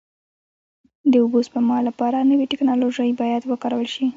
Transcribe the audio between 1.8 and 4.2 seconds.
لپاره نوې ټکنالوژۍ باید وکارول شي.